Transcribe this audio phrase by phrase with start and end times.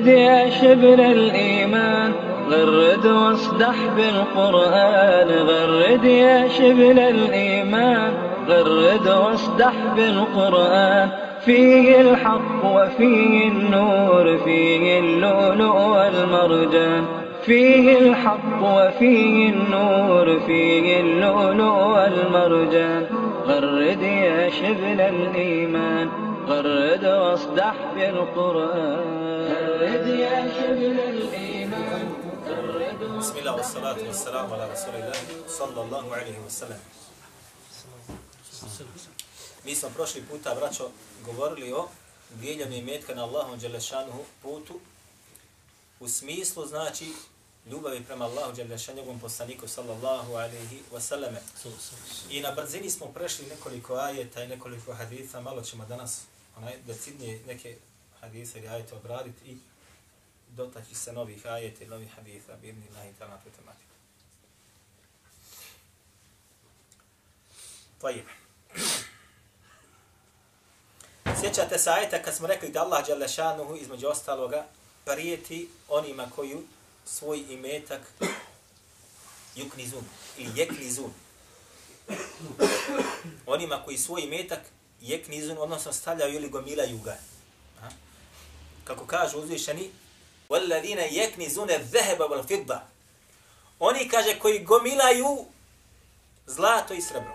[0.00, 2.12] غرد يا شبل الإيمان
[2.50, 5.28] غرد واصدح بالقرآن.
[5.28, 8.12] غرد يا شبل الإيمان
[8.48, 11.08] غرد واصدح بالقرآن.
[11.44, 17.04] فيه الحق وفيه النور فيه اللؤلؤ والمرجان.
[17.42, 23.06] فيه الحق وفيه النور فيه اللؤلؤ والمرجان.
[23.48, 26.08] غرد يا شبل الإيمان
[26.48, 29.39] غرد واصدح بالقرآن.
[33.19, 36.79] بسم الله والصلاة والسلام على رسول الله صلى الله عليه وسلم
[39.65, 40.89] Mi smo prošli puta, braćo,
[41.25, 41.87] govorili o
[42.41, 44.79] dijeljanju imetka na Allahom Đelešanuhu putu
[45.99, 47.13] u smislu, znači,
[47.71, 51.35] ljubavi prema Allahu Đelešanuhom poslaniku sallallahu alaihi wasallam.
[52.29, 56.21] I na brzini smo prešli nekoliko ajeta i nekoliko haditha, malo ćemo danas
[56.57, 57.77] onaj, decidnije neke
[58.21, 59.57] hadise ili ajete obraditi i
[60.56, 63.94] dotaći se novih ajeta i novih haditha, birni lahi i na tu tematiku.
[68.00, 68.24] Tajib.
[71.40, 74.66] Sjećate se ajeta kad smo rekli da Allah Đalešanuhu između ostaloga
[75.04, 76.56] prijeti onima koji
[77.04, 78.00] svoj imetak
[79.56, 80.04] juknizun
[80.38, 81.12] ili jeknizun.
[83.46, 84.60] Onima koji svoj imetak
[85.00, 87.18] jeknizun, odnosno stavljaju ili gomilaju ga.
[88.84, 89.90] Kako kaže uzvišeni,
[90.49, 92.79] وَالَّذِينَ يَكْنِزُونَ الذَّهَبَ وَالْفِضَّ
[93.79, 95.45] Oni, kaže, koji gomilaju
[96.45, 97.33] zlato i srebro.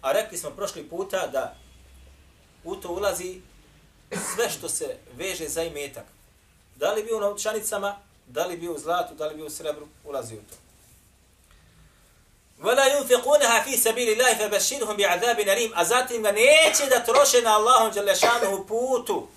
[0.00, 1.56] A rekli smo prošli puta da
[2.64, 3.40] u to ulazi
[4.34, 6.04] sve što se veže za imetak.
[6.76, 7.96] Da li bio u novčanicama,
[8.26, 10.56] da li bio u zlatu, da li bio u srebru, ulazi u to.
[12.62, 17.56] وَلَا يُنْفِقُونَهَا فِي سَبِيلِ اللَّهِ فَبَشِّرْهُمْ بِعَذَابٍ نَرِيمٍ A zatim ga neće da troše na
[17.56, 19.28] Allahom Đalešanuhu putu.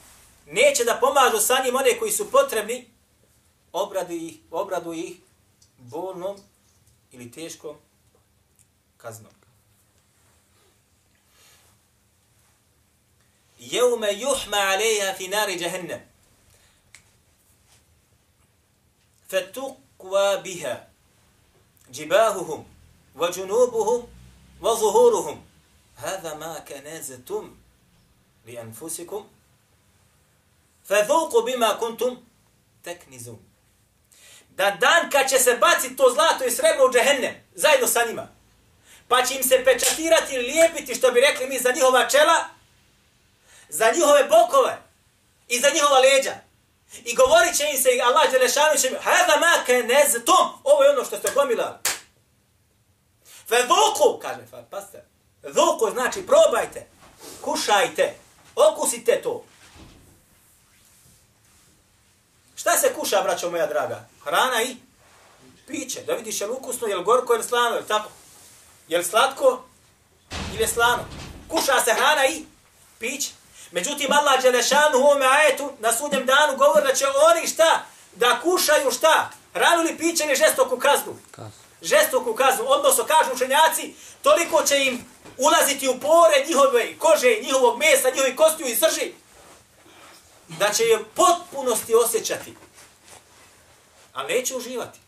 [0.45, 2.89] Neće da pomažu sa njim one koji su potrebni.
[3.73, 5.17] Obradu ih, obradu ih
[5.77, 6.37] bolnom
[7.11, 7.75] ili teškom
[8.97, 9.39] kaznom.
[13.59, 16.01] يوم يحمى عليها في نار جهنم
[19.29, 20.89] فتقوى بها
[21.89, 22.65] جباههم
[23.15, 24.07] وجنوبهم
[24.61, 25.45] وظهورهم
[25.95, 27.55] هذا ما كنازتم
[28.45, 29.27] لأنفسكم
[30.89, 32.23] فذوقوا بما كنتم
[32.83, 33.49] تكنزون
[34.59, 38.27] da dan kad će se baciti to zlato i srebro u džehennem, zajedno sa njima,
[39.07, 42.45] pa će im se pečatirati ili lijepiti, što bi rekli mi, za njihova čela,
[43.69, 44.77] za njihove bokove
[45.47, 46.35] i za njihova leđa.
[47.05, 49.83] I govorit će im se, Allah Đelešanu će mi, hada ma ke
[50.25, 51.77] tom, ovo je ono što ste gomilali.
[53.47, 55.01] Fe dhuku, kaže, pastor,
[55.43, 56.87] dhuku znači probajte,
[57.41, 58.15] kušajte,
[58.55, 59.43] okusite to.
[62.64, 64.08] Šta se kuša, braćo moja draga?
[64.24, 64.76] Hrana i
[65.66, 66.02] piće.
[66.02, 68.08] Da vidiš je li ukusno, je li gorko, je li slano, je li tako?
[68.88, 69.64] Je li slatko
[70.52, 71.04] ili je slano?
[71.50, 72.44] Kuša se hrana i
[72.98, 73.30] piće.
[73.70, 77.84] Međutim, Allah Đelešanu u ovome ajetu na sudnjem danu govori da će oni šta?
[78.14, 79.30] Da kušaju šta?
[79.54, 81.16] Ranu li piće ili žestoku kaznu?
[81.82, 82.64] Žestoku kaznu.
[82.66, 85.04] Odnosno, kažu učenjaci, toliko će im
[85.38, 89.12] ulaziti u pore njihove kože, njihovog mesa, njihovi kostiju i srži,
[90.48, 92.54] da će je potpunosti osjećati.
[94.14, 94.98] A neće uživati.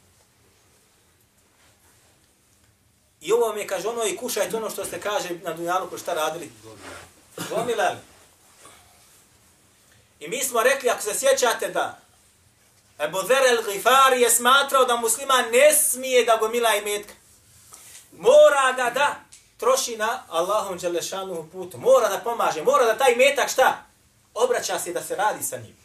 [3.21, 5.99] I ovo mi je, kaže, ono i kušajte ono što ste kaže na Dunjalu ko
[5.99, 6.51] šta radili.
[7.51, 7.99] Gomilali.
[10.21, 11.99] I mi smo rekli, ako se sjećate da
[12.99, 17.13] Ebu Zer el Gifari je smatrao da musliman ne smije da gomila i metka.
[18.13, 19.17] Mora ga da
[19.57, 21.79] troši na Allahom Đelešanu putu.
[21.79, 23.86] Mora da pomaže, mora da taj metak šta?
[24.37, 25.77] Obraća se da se radi sa njim.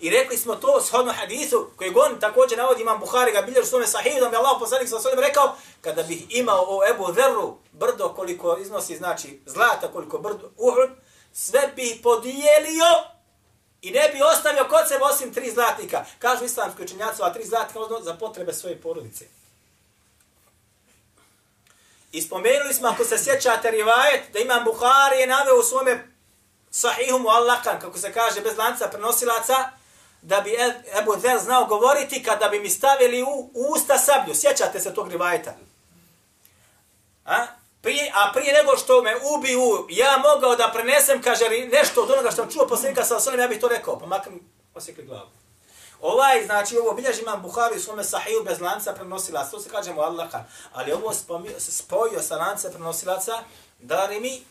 [0.00, 3.86] I rekli smo to shodno hadisu, koji on također navodi imam Buhari ga biljer svome
[3.86, 8.08] sahivu, da mi Allah poslanik sa svojim rekao, kada bih imao o Ebu Dherru brdo
[8.08, 10.90] koliko iznosi, znači zlata koliko brdo Uhud,
[11.32, 12.84] sve bih podijelio
[13.82, 16.04] I ne bi ostavio kod sebe osim tri zlatnika.
[16.18, 19.24] Kažu islamski učenjaci, a tri zlatnika za potrebe svoje porodice.
[22.12, 26.17] I spomenuli smo, ako se sjećate rivajet, da imam Buhari je naveo u svome
[26.70, 27.28] sahihum mu
[27.80, 29.70] kako se kaže, bez lanca prenosilaca,
[30.22, 30.56] da bi
[31.00, 34.34] Ebu Zer znao govoriti kada bi mi stavili u, u usta sablju.
[34.34, 35.54] Sjećate se tog rivajta.
[37.24, 37.46] A?
[37.82, 42.30] prije, a prije nego što me ubiju, ja mogao da prenesem, kaže, nešto od onoga
[42.30, 44.32] što sam čuo posljednika sa osnovim, ja bih to rekao, pa makar
[44.74, 45.30] osjekli glavu.
[46.00, 49.92] Ovaj, znači, ovo bilježi imam Buhari u svome sahiju bez lanca prenosilaca, to se kaže
[49.92, 51.12] mu Allaha, ali ovo
[51.58, 53.42] spojio sa lanca prenosilaca,
[53.78, 54.44] da mi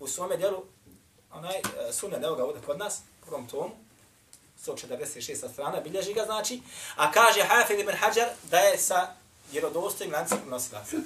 [0.00, 0.64] u svome djelu
[1.32, 3.70] onaj, e, sunne, evo ga ovdje kod nas, prvom tomu,
[4.66, 6.60] 146 strana, bilježi ga znači,
[6.96, 9.14] a kaže Hafid ibn Hajar da je sa
[9.52, 10.96] vjerodostojim lancem prenosilaca.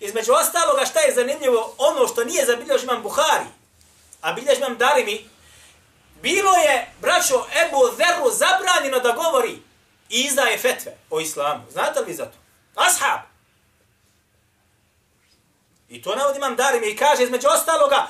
[0.00, 3.46] Između ostaloga šta je zanimljivo, ono što nije zabilježio imam Buhari,
[4.20, 5.30] a bilježi imam Darimi,
[6.22, 9.62] bilo je, braćo, Ebu Zeru zabranjeno da govori
[10.10, 11.62] i izdaje fetve o islamu.
[11.70, 12.38] Znate li za to?
[12.74, 13.33] Ashab.
[15.94, 18.06] I to navodi imam Darimi i kaže, između ostaloga,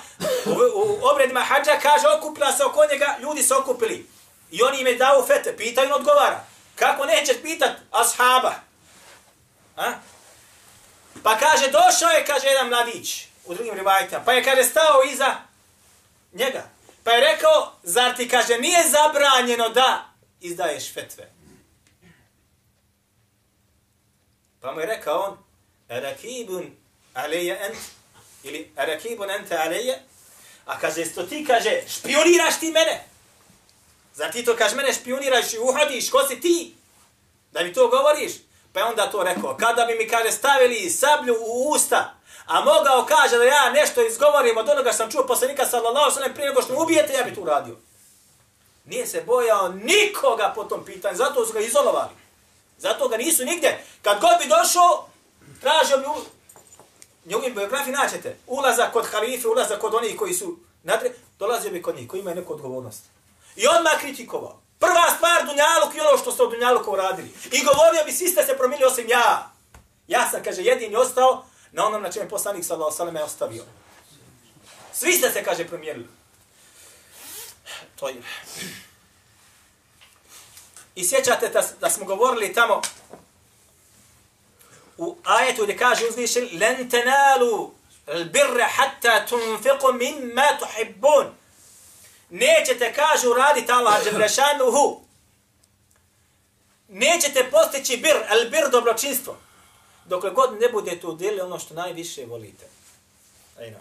[0.47, 4.07] u, u obredima hađa kaže, okupila se oko njega, ljudi se okupili.
[4.51, 6.45] I oni im je dao fete, pitaju i odgovara.
[6.75, 8.55] Kako nećeš pitat ashaba?
[9.77, 9.93] A?
[11.23, 15.35] Pa kaže, došao je, kaže jedan mladić u drugim rivajtima, pa je, kaže, stao iza
[16.33, 16.63] njega.
[17.05, 20.05] Pa je rekao, zar ti, kaže, nije zabranjeno da
[20.41, 21.31] izdaješ fetve?
[24.61, 25.39] Pa mu je rekao on,
[25.89, 26.84] rakibun
[27.15, 27.77] aleje ent,
[28.43, 30.03] ili rakibun ente aleje,
[30.67, 33.05] a kaže, isto ti, kaže, špioniraš ti mene?
[34.15, 36.75] Zar ti to, kaže, mene špioniraš i uhodiš, ko si ti?
[37.53, 38.33] Da mi to govoriš?
[38.73, 42.15] Pa je onda to rekao, kada bi mi, kaže, stavili sablju u usta,
[42.47, 46.49] a mogao kaže da ja nešto izgovorim od onoga sam čuo poslanika sallallahu sallam prije
[46.49, 47.77] nego što me ubijete, ja bi to uradio.
[48.85, 52.11] Nije se bojao nikoga po tom pitanju, zato su ga izolovali.
[52.79, 53.85] Zato ga nisu nigdje.
[54.03, 55.09] Kad god bi došao,
[55.61, 56.05] tražio bi
[57.25, 58.37] njegovim biografiji naćete.
[58.47, 62.37] Ulazak kod halife, ulazak kod onih koji su nadre, dolazio bi kod njih, koji imaju
[62.37, 63.03] neku odgovornost.
[63.57, 64.61] I odmah kritikovao.
[64.79, 67.29] Prva stvar Dunjaluk i ono što ste od Dunjaluka uradili.
[67.53, 69.51] I govorio bi, svi ste se promili osim ja.
[70.09, 73.65] Ja sam, kaže, jedini ostao na onom na čem je poslanik sallallahu alejhi ostavio.
[74.93, 76.07] Svi ste se kaže promijenili.
[77.97, 78.23] To je.
[80.95, 82.81] I sjećate da, da smo govorili tamo
[84.99, 87.73] u ajetu gdje kaže uzvišen len tenalu
[88.07, 91.27] birra hatta tunfiqu mimma tuhibbun.
[92.31, 95.01] Nećete, kažu, raditi Allah Đebrešanuhu.
[96.89, 99.37] Nećete postići bir, al bir dobročinstvo
[100.05, 102.67] dokle god ne budete udjeli ono što najviše volite.
[103.59, 103.79] Ajna.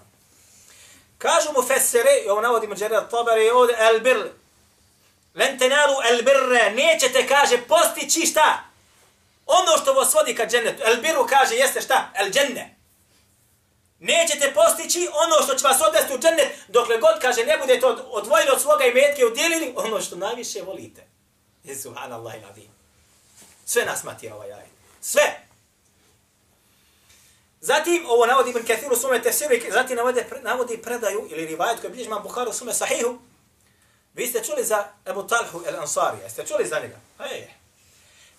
[1.17, 4.17] Kažu mu fesere, i ovo navodi Đerat Tabari, ovdje al bir,
[5.35, 6.69] len tenalu al birra.
[6.69, 8.63] nećete, kaže, postići šta?
[9.45, 10.83] Ono što vas vodi ka džennetu.
[10.85, 12.11] El biru kaže, jeste šta?
[12.15, 12.75] El dženne.
[13.99, 18.51] Nećete postići ono što će vas odvesti u džennet, dokle god, kaže, ne budete odvojili
[18.53, 21.07] od svoga imetke, udjelili ono što najviše volite.
[21.63, 22.67] Jesu, Allah i
[23.65, 24.65] Sve nas matira ovaj jaj.
[25.01, 25.39] Sve.
[27.61, 31.91] Zatim, ovo navodi Ibn Kathir u sume tefsiru, zatim navodi, navodi predaju, ili rivajet koji
[31.91, 33.19] bilježi imam Bukhara u sume sahihu.
[34.13, 36.99] Vi ste čuli za Ebu Talhu el Ansari, jeste čuli za njega?
[37.31, 37.62] Ej.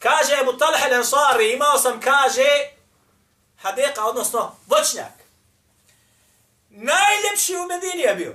[0.05, 2.49] Kaže Ebu Talha al-Ansari, imao sam, kaže,
[3.57, 5.13] hadeka, odnosno voćnjak.
[6.71, 8.35] Najljepši u Medini je bio.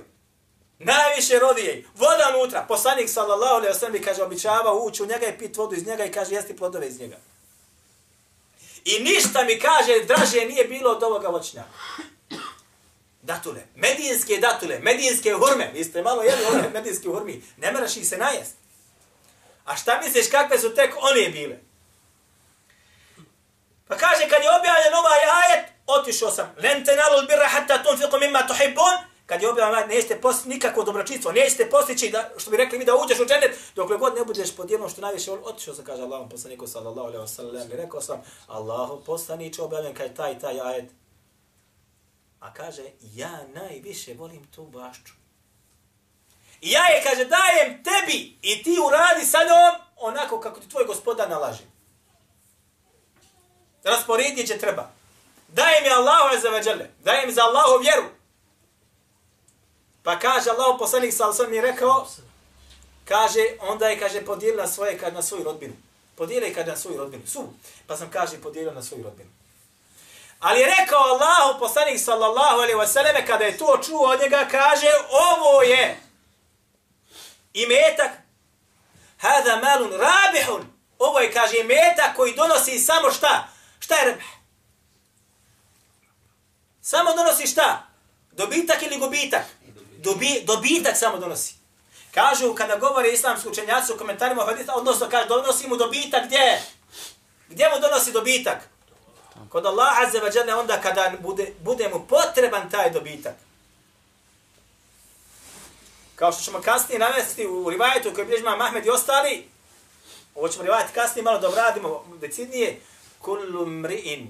[0.78, 1.84] Najviše rodije.
[1.94, 2.64] Voda unutra.
[2.68, 6.04] Poslanik sallallahu alejhi ve sellem kaže, običava ući u njega i pit vodu iz njega
[6.04, 7.16] i kaže, jesti plodove iz njega.
[8.84, 11.68] I ništa mi kaže, draže nije bilo od ovoga voćnjaka.
[13.22, 15.70] Datule, medijinske datule, medijinske hurme.
[15.74, 17.42] Vi ste malo jeli ove medijinske hurmi.
[17.56, 18.59] Ne meraš ih se najest.
[19.70, 21.56] A šta misliš kakve su tek one bile?
[23.88, 26.54] Pa kaže, kad je objavljen ovaj ajet, otišao sam.
[26.62, 28.96] Len tenalul birra hatta tunfiqu mimma tuhibbun
[29.26, 32.84] kad je objavljeno, ovaj nećete postići nikakvo dobročinstvo, nećete postići, da, što bi rekli mi,
[32.84, 36.02] da uđeš u dženet, dokle god ne budeš pod jednom što najviše otišao sam, kaže
[36.02, 40.60] Allahom poslaniku sallallahu alaihi wa sallam, i rekao sam, Allahu poslanić objavljen kaj taj, taj
[40.60, 40.90] ajet.
[42.40, 45.19] A kaže, ja najviše volim tu bašću.
[46.60, 50.84] I ja je, kaže, dajem tebi i ti uradi sa njom onako kako ti tvoj
[50.84, 51.62] gospoda nalaže.
[53.84, 54.90] Rasporedit će treba.
[55.48, 56.90] Dajem je Allahu azzavadžale.
[57.04, 58.04] Dajem za Allahu vjeru.
[60.02, 62.06] Pa kaže Allah poslanik sa osam mi rekao,
[63.04, 65.74] kaže, onda je, kaže, podijelila svoje kad na svoju rodbinu.
[66.16, 67.26] Podijeli kad na svoju rodbinu.
[67.26, 67.48] Su.
[67.86, 69.30] Pa sam, kaže, podijelio na svoju rodbinu.
[70.40, 74.88] Ali je rekao Allahu poslanik sallallahu alaihi wasallam kada je to čuo od njega, kaže,
[75.10, 76.09] ovo je
[77.54, 78.10] imetak,
[79.18, 80.66] hada malun rabihun,
[80.98, 83.48] ovo je, kaže, metak koji donosi samo šta?
[83.80, 84.26] Šta je rebih?
[86.82, 87.86] Samo donosi šta?
[88.32, 89.44] Dobitak ili gubitak?
[90.02, 91.54] dobi, dobitak samo donosi.
[92.14, 96.62] Kažu, kada govore islamski učenjaci u komentarima hadita, odnosno kaže, donosi mu dobitak gdje?
[97.48, 98.68] Gdje mu donosi dobitak?
[99.48, 103.34] Kod Allah azze wa jalla onda kada bude, bude mu potreban taj dobitak.
[106.20, 109.48] Kao što ćemo kasnije navesti u rivajetu koji bilježi Mahmed i ostali,
[110.34, 112.80] ovo ćemo rivajeti kasnije malo da obradimo decidnije,
[113.20, 114.26] kullu mri'in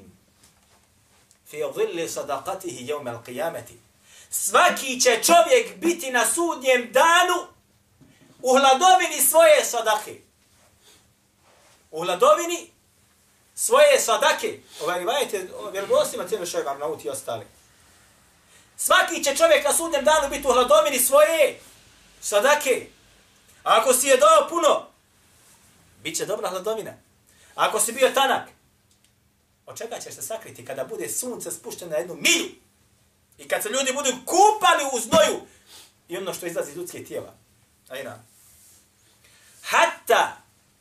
[1.48, 3.74] fi dhilli sadaqatihi yawm al-qiyamati.
[4.30, 7.46] svaki će čovjek biti na sudnjem danu
[8.42, 10.20] u hladovini svoje sadake.
[11.90, 12.70] U hladovini
[13.54, 14.58] svoje sadake.
[14.82, 17.46] Ovaj rivajete, ovaj vjerodostima cijelo šajbar nauti i ostali.
[18.76, 21.60] Svaki će čovjek na sudnjem danu biti u hladovini svoje
[22.20, 22.86] sadake.
[23.64, 24.86] A ako si je dao puno,
[26.02, 26.90] bit će dobra hladovina.
[27.54, 28.48] A ako si bio tanak,
[29.66, 32.50] od čega ćeš se sakriti kada bude sunce spušteno na jednu milju?
[33.38, 35.40] I kad se ljudi budu kupali u znoju
[36.08, 37.34] i ono što izlazi iz ljudske tijela.
[37.88, 38.18] Ajna.
[39.62, 40.36] Hatta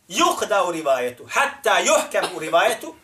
[0.09, 2.95] yuhda u rivajetu, hatta yuhkam u rivajetu,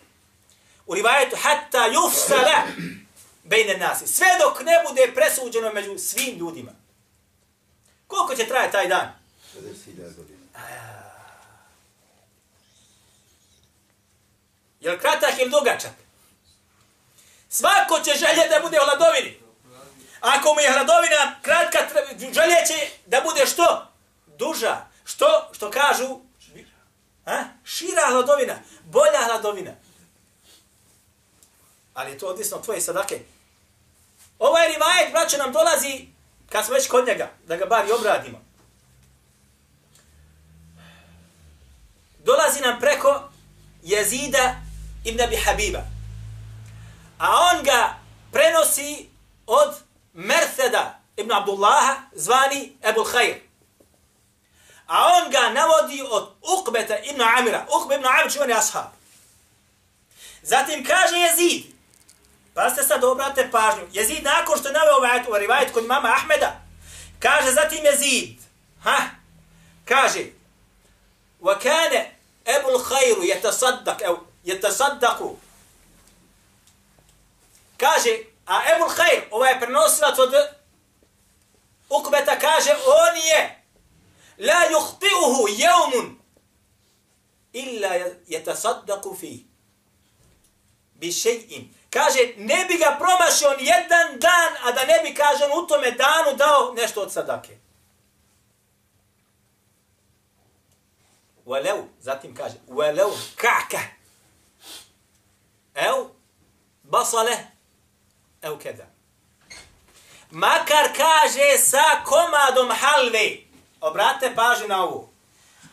[0.85, 2.61] u rivajetu hatta yufsala
[3.43, 4.07] bejne nasi.
[4.07, 6.71] Sve dok ne bude presuđeno među svim ljudima.
[8.07, 9.13] Koliko će traje taj dan?
[9.55, 10.39] 50.000 godina.
[14.79, 15.91] Je li kratak ili dugačak?
[17.49, 19.39] Svako će želje da bude u hladovini.
[20.19, 21.79] Ako mu je hladovina kratka,
[22.19, 23.87] želje će da bude što?
[24.27, 24.85] Duža.
[25.05, 25.49] Što?
[25.53, 26.19] Što kažu?
[27.25, 27.43] A?
[27.63, 28.55] Šira hladovina.
[28.83, 29.71] Bolja hladovina.
[31.93, 33.19] Ali je to odvisno od tvoje sadake.
[34.39, 36.07] Ovaj rivajet, braćo, nam dolazi,
[36.49, 38.41] kad smo već kod njega, da ga bar i obradimo.
[42.19, 43.29] Dolazi nam preko
[43.83, 44.55] jezida
[45.03, 45.81] ibn Abi Habiba.
[47.17, 47.95] A on ga
[48.31, 49.09] prenosi
[49.47, 49.75] od
[50.13, 53.35] Mertheda ibn Abdullaha, zvani Ebul Khair.
[54.87, 57.65] A on ga navodi od Uqbeta ibn Amira.
[57.69, 58.91] Uqbe ibn Amir čuvani ashab.
[60.41, 61.74] Zatim kaže Jezid,
[62.54, 66.08] pa ste sad obrate pažnju, Jezid nakon što je naveo ovaj ovaj rivajet kod mama
[66.08, 66.60] Ahmeda,
[67.18, 68.38] kaže zatim Jezid,
[68.82, 68.96] ha,
[69.84, 70.24] kaže,
[71.40, 72.04] وَكَانَ
[72.44, 75.36] Ebu l'hajru je tasaddak, evo, je tasaddaku.
[77.76, 80.34] Kaže, a Ebu l'hajr, ovaj prenosilac od
[81.90, 83.64] Ukbeta kaže, on je,
[84.38, 86.18] la yuhti'uhu jevmun,
[87.52, 87.94] illa
[88.26, 89.46] je tasaddaku fi.
[90.94, 91.66] Bi še'in.
[91.95, 95.91] kaže, ne bi ga promašio on jedan dan, a da ne bi, kaže, u tome
[95.91, 97.57] danu dao nešto od sadake.
[101.45, 103.79] Uelev, zatim kaže, uelev kaka.
[105.75, 105.95] Ev,
[106.83, 107.37] basale,
[108.41, 108.85] ev keda.
[110.31, 113.37] Makar kaže sa komadom halve,
[113.81, 115.09] obrate pažnju na ovu,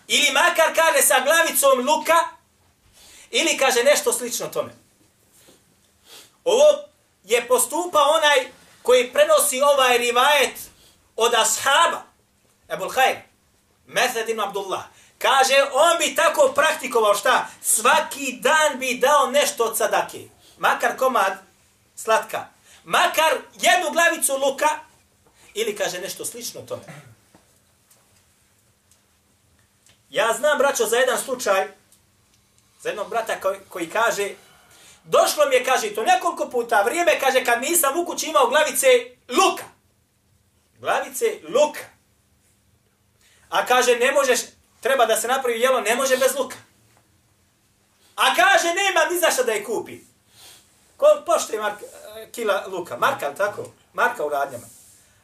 [0.09, 2.19] ili makar kaže sa glavicom luka,
[3.31, 4.82] ili kaže nešto slično tome.
[6.45, 6.65] Ovo
[7.25, 10.55] je postupa onaj koji prenosi ovaj rivajet
[11.17, 12.03] od ashaba,
[12.69, 13.17] Ebul Hajr,
[13.87, 14.85] Mesed ibn Abdullah,
[15.23, 17.47] Kaže, on bi tako praktikovao šta?
[17.63, 20.19] Svaki dan bi dao nešto od sadake.
[20.59, 21.33] Makar komad
[21.97, 22.47] slatka.
[22.85, 24.69] Makar jednu glavicu luka.
[25.55, 26.83] Ili kaže nešto slično tome.
[30.11, 31.69] Ja znam, braćo, za jedan slučaj,
[32.81, 34.29] za jednog brata koji, koji kaže,
[35.05, 38.87] došlo mi je, kaže, to nekoliko puta, vrijeme, kaže, kad nisam u kući imao glavice
[39.29, 39.65] luka.
[40.79, 41.81] Glavice luka.
[43.49, 44.41] A kaže, ne možeš,
[44.81, 46.57] treba da se napravi jelo, ne može bez luka.
[48.17, 49.99] A kaže, nema ni zašto da je kupi.
[50.97, 52.97] Ko pošte je marka, eh, kila luka?
[52.97, 53.73] Marka, tako?
[53.93, 54.67] Marka u radnjama.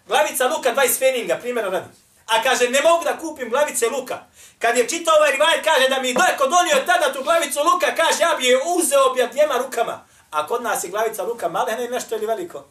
[0.06, 1.88] Glavica luka, 20 feninga, primjera radi.
[2.28, 4.18] A kaže, ne mogu da kupim glavice luka.
[4.58, 8.22] Kad je čitao ovaj rivajet, kaže da mi dojko donio tada tu glavicu luka, kaže,
[8.22, 10.04] ja bi je uzeo bi dvijema rukama.
[10.30, 12.64] A kod nas je glavica luka male, ne nešto ili veliko.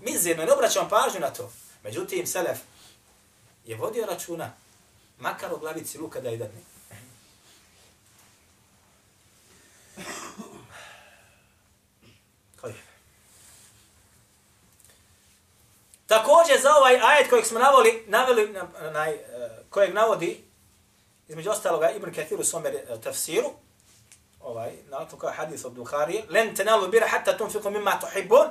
[0.00, 1.52] Mizirno, ne obraćam pažnju na to.
[1.84, 2.58] Međutim, Selef
[3.64, 4.50] je vodio računa
[5.18, 6.60] makar o glavici luka da je dadne.
[16.12, 19.18] Također za ovaj ajet kojeg smo navoli, naveli, na, na, e,
[19.70, 20.44] kojeg navodi,
[21.28, 23.50] između ostaloga Ibn Kathir u svome e, tafsiru,
[24.40, 28.46] ovaj, na to kao hadis od Bukhari, len tenalu bira hatta tunfiku mimma tuhibbun,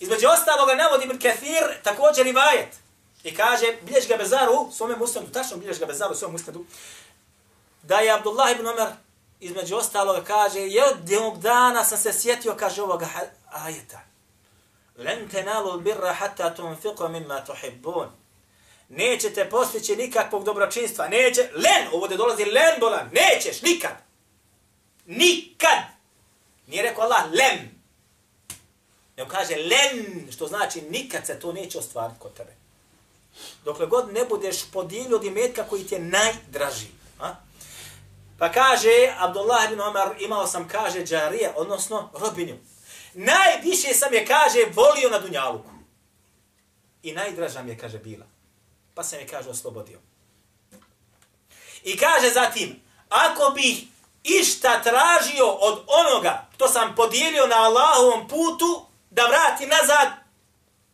[0.00, 2.68] između ostaloga navodi Ibn Kathir također i vajet,
[3.24, 6.64] I kaže, bilješ ga Bezaru, svome musnadu, tačno bilješ ga Bezaru, svome musnadu,
[7.82, 8.88] da je Abdullah ibn Omer,
[9.40, 13.08] između ostaloga kaže, jednog dana sam se sjetio, kaže ovoga
[13.52, 14.09] ajeta.
[15.04, 18.08] Len tenalu birra hatta tunfiqo mimma tuhibbun.
[18.88, 21.08] Nećete postići nikakvog dobročinstva.
[21.08, 23.92] Neće, len, ovo te dolazi len bolan, nećeš, nikad.
[25.06, 25.78] Nikad.
[26.66, 27.70] Nije rekao Allah, len.
[29.16, 32.60] Nego kaže len, što znači nikad se to neće ostvariti kod tebe
[33.64, 36.86] dokle god ne budeš podijelio od imetka koji ti je najdraži.
[37.20, 37.34] A?
[38.38, 42.56] Pa kaže, Abdullah ibn Omar, imao sam, kaže, džarije, odnosno robinju.
[43.14, 45.70] Najviše sam je, kaže, volio na Dunjaluku.
[47.02, 48.26] I najdraža mi je, kaže, bila.
[48.94, 49.98] Pa sam je, kaže, oslobodio.
[51.84, 53.84] I kaže zatim, ako bih
[54.24, 60.08] išta tražio od onoga što sam podijelio na Allahovom putu, da vrati nazad,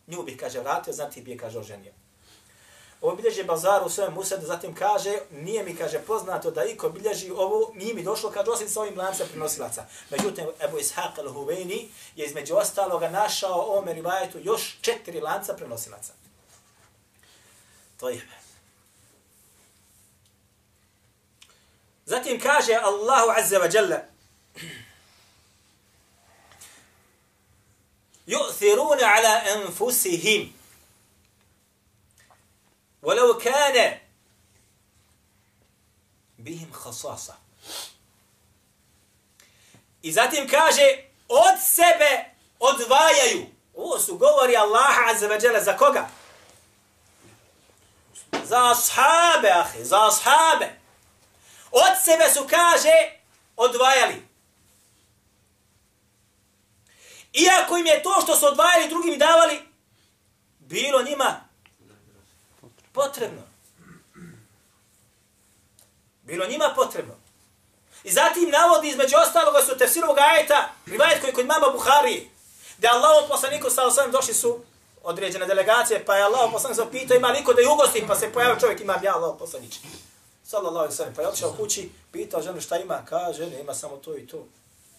[0.06, 1.92] nju bih, kaže, vratio, zatim bih je, kaže, oženio
[3.01, 7.31] Ovo bilježi Bazar u svojem usedu, zatim kaže, nije mi, kaže, poznato da iko bilježi
[7.31, 9.85] ovo, nije mi došlo, kaže, osim sa ovim lancem prenosilaca.
[10.09, 16.13] Međutim, Ebu Ishaq al-Huveni je između ostaloga našao o ovome rivajetu još četiri lanca prenosilaca.
[17.99, 18.27] To je.
[22.05, 24.11] Zatim kaže Allahu Azza wa Jalla,
[28.27, 30.51] يؤثرون على أنفسهم
[33.05, 33.99] ولو كان
[36.39, 37.33] بهم خصاصة
[40.03, 42.25] I zatim kaže, od sebe
[42.59, 43.45] odvajaju.
[43.75, 46.09] Ovo su govori Allaha azza wa jalla za koga?
[48.43, 50.79] Za ashabe, ahi, za ashabe.
[51.71, 53.19] Od sebe su, kaže,
[53.57, 54.27] odvajali.
[57.33, 59.61] Iako im je to što su odvajali drugim davali,
[60.59, 61.44] bilo njima
[62.96, 63.42] potrebno.
[66.22, 67.14] Bilo njima potrebno.
[68.04, 72.30] I zatim navodi između ostaloga su tefsirovog ajeta, rivajet koji kod mama Buhari,
[72.78, 74.60] da Allahom poslaniku sa osvijem došli su
[75.02, 78.32] određene delegacije, pa je Allah poslanik se pitao ima liko da je ugosti, pa se
[78.32, 79.74] pojavio čovjek ima ja Allah poslanič.
[80.44, 83.96] Sallallahu alaihi sallam, pa je otišao kući, pitao ženu šta ima, kaže, ne ima samo
[83.96, 84.46] to i to.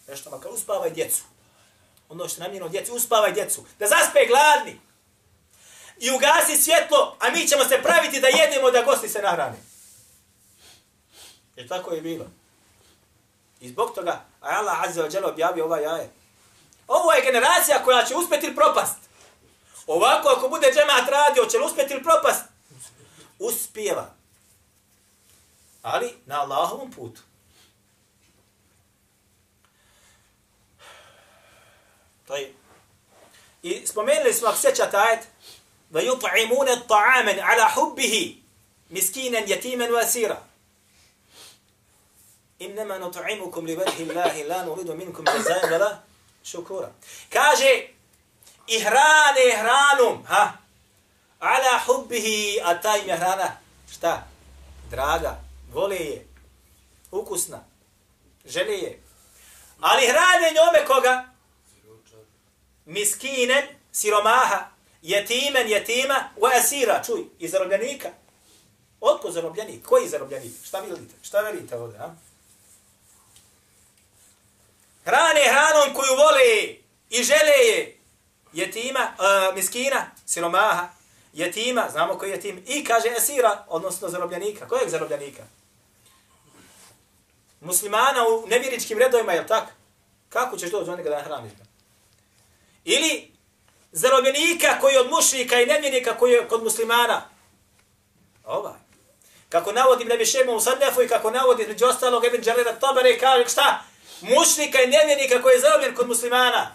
[0.08, 1.22] Nešto makar uspavaj djecu.
[2.08, 3.64] Ono što namjeno djecu, uspavaj djecu.
[3.78, 4.80] Da zaspe gladni.
[5.98, 9.56] I ugasi svjetlo, a mi ćemo se praviti da jedemo da gosti se nahrane.
[11.56, 12.26] Jer tako je bilo.
[13.60, 16.10] I zbog toga, a Allah Azza wa Jalla objavio ova jaje.
[16.88, 18.96] Ovo je generacija koja će uspjeti ili propast.
[19.86, 22.44] Ovako, ako bude džemat radio, će li uspjeti ili propast?
[23.38, 24.10] Uspijeva.
[25.82, 27.20] Ali na Allahovom putu.
[32.26, 32.54] To je.
[33.62, 35.26] I spomenuli smo, ako sjećate ajet,
[42.98, 46.02] nut'imukum li vajhi Allahi la nuridu minkum jazajem vela
[46.44, 46.90] šukura.
[47.30, 47.88] Kaže,
[48.66, 50.58] i hrane hranom, ha?
[51.40, 53.56] Ala hubbihi, a ta im je hrana,
[53.92, 54.26] šta?
[54.90, 55.40] Draga,
[55.72, 56.26] vole je,
[57.10, 57.64] ukusna,
[58.44, 59.02] žele je.
[59.80, 61.24] Ali hrane njome koga?
[62.86, 64.70] Miskinen, siromaha,
[65.08, 68.08] jetimen, jetima, u asira, čuj, i zarobljenika.
[69.00, 69.86] Otko zarobljenik?
[69.86, 70.52] Koji zarobljenik?
[70.64, 71.14] Šta vidite?
[71.22, 72.14] Šta verite ovdje, a?
[75.04, 76.74] Hrane hranom koju vole
[77.10, 77.98] i žele je
[78.52, 80.88] jetima, uh, miskina, siromaha,
[81.32, 84.68] jetima, znamo koji je jetim, i kaže esira, odnosno zarobljenika.
[84.68, 85.42] Kojeg zarobljenika?
[87.60, 89.70] Muslimana u nevjeričkim redovima, je tako?
[90.28, 91.52] Kako ćeš doći do njega da hraniš?
[92.84, 93.37] Ili
[93.92, 97.22] zarobljenika koji je od mušnika i nevjernika koji je kod muslimana?
[98.44, 98.78] Ovaj.
[99.48, 103.48] Kako navodi Ibn Abishema u Sadefu i kako navodi među ostalog Ibn Đalira Tabare kaže
[103.48, 103.82] šta?
[104.20, 106.74] Mušnika i nevjernika koji je zarobljen kod muslimana.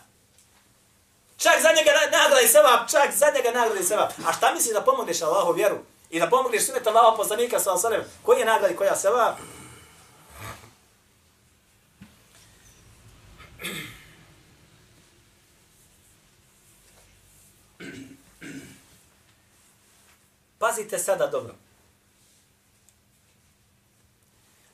[1.37, 4.11] Čak za njega nagradi sevap, čak za njega nagradi sevap.
[4.27, 5.75] A šta misliš da pomogneš Allahu vjeru?
[6.09, 8.01] I da pomogneš sunet Allahu poslanika sa osanem?
[8.23, 9.35] Koji je nagradi, koja sevap?
[20.63, 21.55] Pazite sada dobro.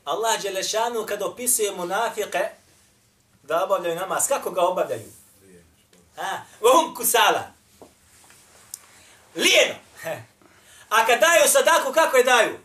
[0.06, 2.50] Allah Đelešanu kad opisuje munafike
[3.44, 5.12] da obavljaju namaz, kako ga obavljaju?
[6.16, 7.52] Ha, vahum kusala.
[9.36, 9.76] Lijeno.
[10.90, 12.60] A kad daju sadaku, kako je daju?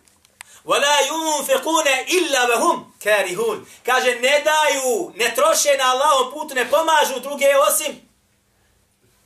[0.65, 3.67] Wala yunfiquna illa wahum karihun.
[3.87, 8.09] Kaže ne daju, ne troše na Allahov put, ne pomažu druge osim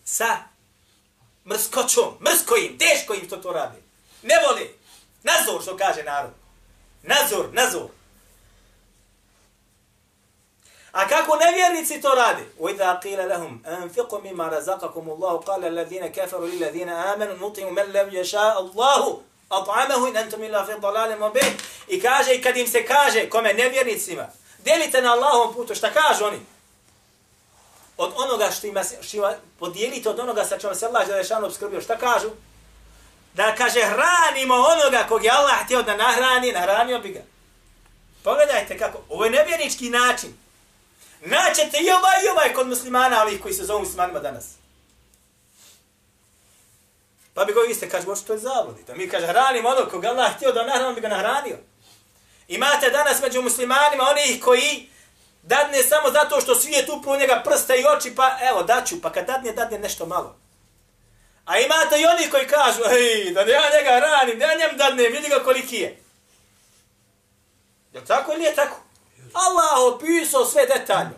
[0.05, 0.37] sa
[1.47, 3.88] mrskoćom, mrsko im, teško im što to radi.
[4.22, 4.76] Ne voli.
[5.24, 6.32] Nazor, što kaže narod.
[7.04, 7.90] Nazor, nazor.
[10.94, 12.44] A kako nevjernici to rade?
[12.60, 18.14] وَإِذَا قِيلَ لَهُمْ أَنْفِقُوا مِمَّا رَزَقَكُمُ اللَّهُ قَالَ الَّذِينَ كَفَرُوا لِلَّذِينَ آمَنُوا نُطِعُ مَنْ لَمْ
[18.14, 21.54] يَشَاءَ اللَّهُ أَطْعَمَهُ إِنْ أَنْتُمْ إِلَّا فِي ضَلَالٍ مُبِينٍ
[21.88, 24.28] I kaže, i kad im se kaže, kome nevjernicima,
[24.66, 26.40] delite na Allahom putu, šta kažu oni?
[27.98, 31.82] Od onoga što ima, što ima podijelite od onoga sa čemu se Allah Đelešanu obskrbio,
[31.82, 32.30] šta kažu?
[33.35, 37.21] Da kaže, hranimo onoga kog je Allah htio da nahrani, nahranio bi ga.
[38.25, 40.37] Pogledajte kako, ovo je nevjernički način.
[41.21, 44.45] Naćete i ovaj i ovaj kod muslimana, ali koji se zovu muslimanima danas.
[47.35, 48.95] Pa bi govi vi ste kaže, možete to je zavodite.
[48.95, 51.57] Mi kaže, hranimo ono koga Allah htio da nahrani, bi ga nahranio.
[52.49, 54.89] Imate danas među muslimanima onih koji
[55.43, 59.27] dadne samo zato što svijet upru njega prsta i oči, pa evo, daću, pa kad
[59.27, 60.37] dadne, dadne nešto malo.
[61.45, 65.09] A imate i oni koji kažu, ej, da ja njega ranim, da ja njem dadne,
[65.09, 65.99] vidi ga koliki je.
[67.93, 68.77] Je tako ili nije tako?
[69.33, 71.15] Allah opisao sve detaljno.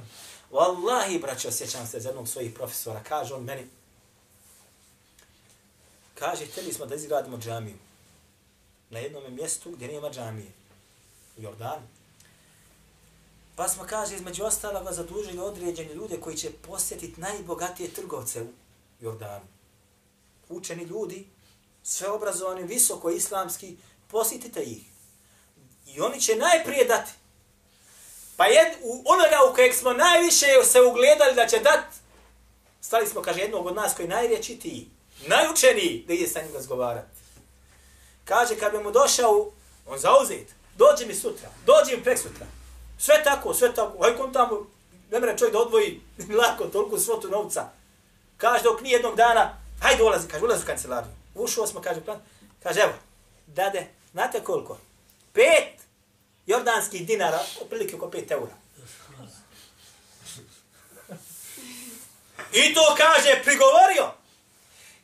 [0.51, 3.67] Wallahi, braćo, sjećam se za jednog svojih profesora, kaže on meni,
[6.15, 7.77] kaže, htjeli smo da izgradimo džamiju
[8.91, 10.53] na jednom mjestu gdje nema džamije,
[11.37, 11.87] u Jordanu.
[13.57, 18.47] Pa smo, kaže, između ostaloga zadužili određeni ljude koji će posjetiti najbogatije trgovce u
[19.01, 19.45] Jordanu.
[20.51, 21.27] Učeni ljudi,
[21.83, 23.77] sve obrazovani, visoko islamski,
[24.09, 24.83] posjetite ih.
[25.87, 27.11] I oni će najprije dati.
[28.37, 31.85] Pa jed, u onoga u kojeg smo najviše se ugledali da će dat,
[32.81, 34.89] stali smo, kaže, jednog od nas koji je najrječitiji,
[35.27, 37.21] najučeniji, da ide sa njim razgovarati.
[38.25, 39.51] Kaže, kad bi mu došao,
[39.87, 42.47] on zauzet, dođi mi sutra, dođi mi prek sutra.
[42.99, 44.05] Sve tako, sve tako.
[44.05, 44.67] Aj kom tamo,
[45.11, 46.01] ne mre čovjek da odvoji
[46.41, 47.69] lako toliko svotu novca.
[48.37, 51.13] Kaže, dok ni jednog dana, hajde ulazi, kaže, ulazi u kancelariju.
[51.35, 52.23] Ušao smo, kaže, plan,
[52.63, 52.93] kaže, evo,
[53.47, 54.79] dade, znate koliko?
[55.33, 55.81] Pet
[56.47, 58.53] jordanskih dinara, otprilike oko pet eura.
[62.53, 64.15] I to kaže, prigovorio.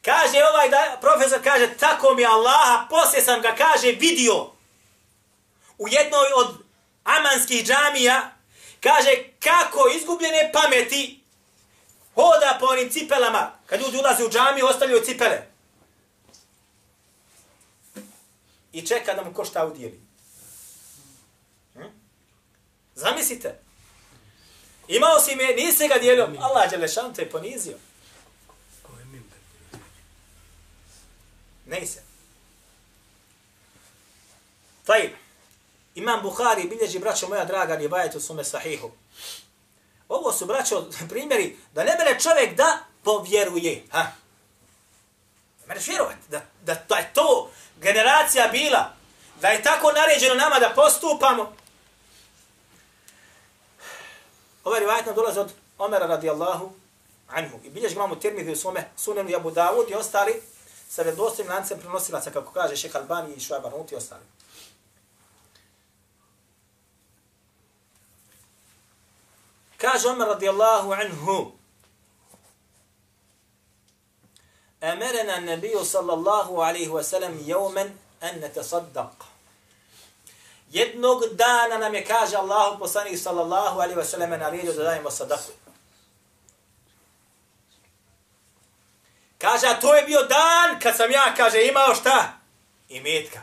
[0.02, 4.52] Kaže ovaj da, profesor, kaže, tako mi Allaha, poslije sam ga, kaže, vidio
[5.78, 6.56] u jednoj od
[7.04, 8.30] amanskih džamija,
[8.80, 9.10] kaže,
[9.40, 11.20] kako izgubljene pameti
[12.16, 15.46] hoda po onim cipelama, kad ljudi ulaze u džamiju, ostavljaju cipele.
[18.72, 20.00] I čeka da mu ko šta udijeli.
[21.74, 21.88] Hm?
[22.94, 23.60] Zamislite.
[24.88, 27.78] Imao si me, nisi ga dijelio, Allah je lešan te ponizio.
[31.66, 32.02] Ne se.
[34.84, 35.10] Taj,
[35.94, 38.90] imam Bukhari, bilježi, braćo moja draga, rivajet u sume sahihu.
[40.08, 43.84] Ovo su, braćo, primjeri, da ne mene čovjek da povjeruje.
[43.90, 44.02] Ha?
[45.60, 48.92] Ne mereš vjerovat, da, da, da je to generacija bila,
[49.40, 51.52] da je tako naređeno nama da postupamo.
[54.64, 56.72] Ovaj rivajet nam dolazi od Omera radijallahu
[57.28, 57.58] anhu.
[57.64, 60.42] I bilješ imamo tirmidhi u svome sunenu Abu Dawud i ostali
[60.88, 64.22] sa vredostim lancem prenosilaca, kako kaže Šek Albani i Šuaj Barnut i ostali.
[69.85, 71.61] Kaže Omer radijallahu anhu,
[74.83, 79.13] أمرنا النبي صلى الله عليه وسلم يوما أن نتصدق
[80.71, 85.51] Jednog dana nam je, kaže Allahu poslanik sallallahu alaihi wa sallam, naredio da dajemo sadaku.
[89.37, 92.33] Kaže, a to je bio dan kad sam ja, kaže, imao šta?
[92.89, 93.41] I metka.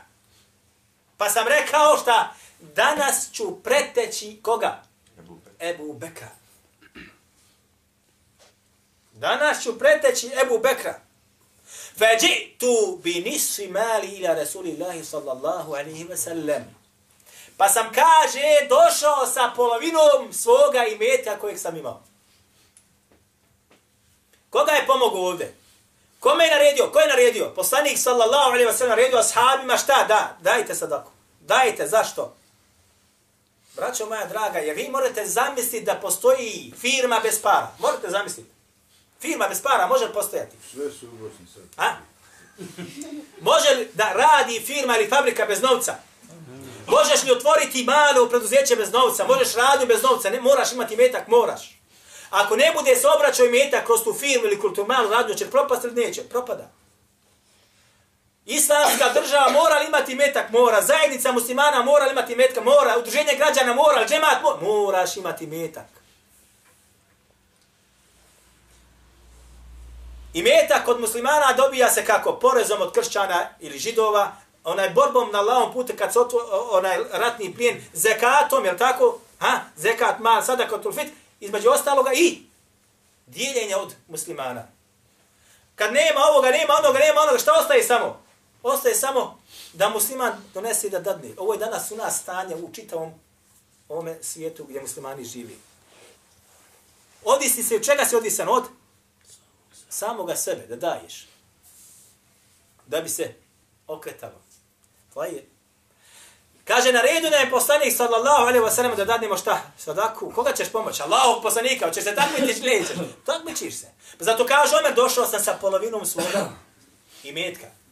[1.17, 2.35] Pa sam rekao šta?
[2.61, 4.83] Danas ću preteći koga?
[5.64, 6.28] Ebu Bekra.
[9.12, 11.00] Danas ću preteći Ebu Bekra.
[11.98, 16.64] Veđi tu bi nisi mali ila Rasulillahi sallallahu alaihi wa sallam.
[17.58, 22.04] Pa sam, kaže, došao sa polovinom svoga imetka kojeg sam imao.
[24.50, 25.56] Koga je pomogao ovdje?
[26.20, 26.90] Kome je naredio?
[26.94, 27.54] Ko je naredio?
[27.56, 30.06] Poslanik sallallahu alaihi wa sallam naredio ashabima šta?
[30.08, 31.12] Da, dajte sadaku.
[31.40, 32.36] Dajte, zašto?
[33.76, 37.72] Braćo moja draga, jer vi morate zamisliti da postoji firma bez para.
[37.80, 38.50] Morate zamisliti.
[39.22, 40.56] Firma bez para može postojati.
[40.72, 41.64] Sve su ugosni sad.
[41.78, 41.94] A?
[43.42, 45.96] Može li da radi firma ili fabrika bez novca?
[46.88, 49.28] Možeš li otvoriti malo preduzeće bez novca?
[49.28, 50.30] Možeš raditi bez novca?
[50.30, 51.80] Ne, moraš imati metak, moraš.
[52.30, 55.50] Ako ne bude se obraćao metak kroz tu firmu ili kroz tu malu radnju, će
[55.50, 56.24] propast ili neće?
[56.24, 56.72] Propada.
[58.46, 60.50] Islamska država mora li imati metak?
[60.52, 60.82] Mora.
[60.82, 62.62] Zajednica muslimana mora li imati metka?
[62.62, 62.98] Mora.
[63.00, 64.06] Udruženje građana mora.
[64.08, 64.58] Džemat mora.
[64.62, 65.86] Moraš imati metak.
[70.34, 72.40] I metak od muslimana dobija se kako?
[72.40, 74.32] Porezom od kršćana ili židova,
[74.64, 76.40] onaj borbom na lavom putu kad se otvo,
[76.72, 79.20] onaj ratni plijen, zekatom, jel tako?
[79.40, 79.60] Ha?
[79.76, 82.38] Zekat mal, sada kod tulfit, između ostaloga i
[83.26, 84.68] dijeljenje od muslimana.
[85.76, 88.24] Kad nema ovoga, nema onoga, nema onoga, šta ostaje samo?
[88.64, 89.40] Ostaje samo
[89.74, 91.30] da musliman donese da dadne.
[91.38, 93.14] Ovo je danas u nas stanje u čitavom
[93.90, 95.58] ovome svijetu gdje muslimani živi.
[97.24, 98.50] Odisi se, čega se odisan?
[98.50, 98.64] Od
[99.90, 101.28] samoga sebe, da daješ.
[102.88, 103.34] Da bi se
[103.88, 104.42] okretalo.
[105.14, 105.46] To je.
[106.66, 109.62] Kaže, na redu da je poslanik sallallahu alaihi wa sallam da dadnemo šta?
[109.78, 110.32] Sadaku.
[110.36, 111.02] Koga ćeš pomoći?
[111.02, 111.88] Allahog poslanika.
[111.88, 112.98] Hoćeš se takmići ili nećeš?
[113.26, 113.88] Takmičiš se.
[114.20, 116.50] Zato kaže Omer, došao sam sa polovinom svoga
[117.24, 117.83] imetka.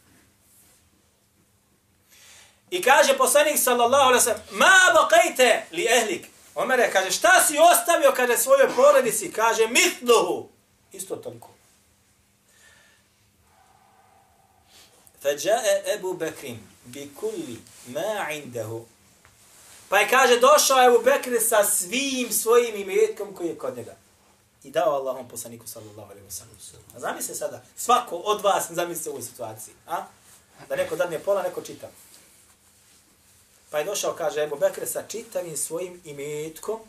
[2.72, 6.26] I kaže poslanik sallallahu alaihi sallam, ma bakajte li ehlik.
[6.54, 10.48] Omer kaže, šta si ostavio, kaže svojoj porodici, kaže, mitluhu.
[10.92, 11.50] Isto toliko.
[15.22, 18.86] Fađae Ebu Bekrin bi kulli ma indahu.
[19.88, 23.96] Pa je kaže, došao Ebu Bekri sa svim svojim imetkom koji je kod njega.
[24.64, 26.56] I dao Allahom poslaniku sallallahu alaihi wa sallam.
[26.96, 29.74] A zamisli sada, svako od vas zamisli u ovoj situaciji.
[29.86, 30.04] A?
[30.68, 31.88] Da neko dadne pola, neko čita.
[33.72, 36.80] Pa je došao, kaže Ebu Bekr, sa čitavim svojim imetkom